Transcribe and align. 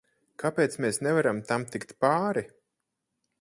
Kāpēc 0.43 0.77
mēs 0.85 0.99
nevaram 1.07 1.43
tam 1.51 1.67
tikt 1.75 1.93
pāri? 2.07 2.45